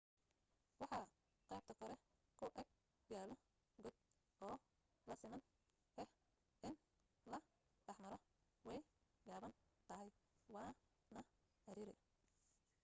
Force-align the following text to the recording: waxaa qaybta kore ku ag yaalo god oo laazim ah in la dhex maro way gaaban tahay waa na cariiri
waxaa 0.79 1.05
qaybta 1.49 1.73
kore 1.79 1.95
ku 2.37 2.45
ag 2.59 2.67
yaalo 3.11 3.35
god 3.83 3.95
oo 4.47 4.57
laazim 5.07 5.33
ah 6.01 6.09
in 6.67 6.73
la 7.31 7.37
dhex 7.85 7.93
maro 8.03 8.17
way 8.67 8.79
gaaban 9.27 9.53
tahay 9.87 10.09
waa 10.53 10.71
na 11.13 11.21
cariiri 11.63 11.95